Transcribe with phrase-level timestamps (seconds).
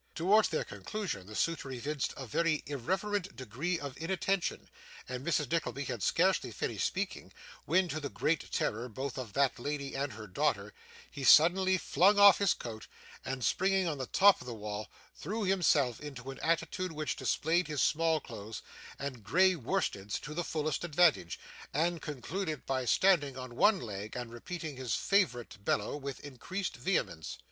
[0.15, 4.67] Towards their conclusion, the suitor evinced a very irreverent degree of inattention,
[5.07, 5.51] and Mrs.
[5.51, 7.31] Nickleby had scarcely finished speaking,
[7.65, 10.73] when, to the great terror both of that lady and her daughter,
[11.11, 12.87] he suddenly flung off his coat,
[13.23, 17.67] and springing on the top of the wall, threw himself into an attitude which displayed
[17.67, 18.63] his small clothes
[18.97, 21.39] and grey worsteds to the fullest advantage,
[21.75, 27.37] and concluded by standing on one leg, and repeating his favourite bellow with increased vehemence.